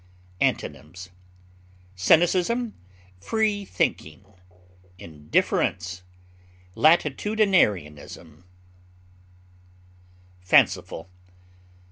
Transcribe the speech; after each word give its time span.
Antonyms: 0.41 1.11
cynicism, 1.95 2.73
free 3.19 3.65
thinking, 3.65 4.25
indifference, 4.97 6.01
latitudinarianism. 6.73 8.43
FANCIFUL. 10.41 11.07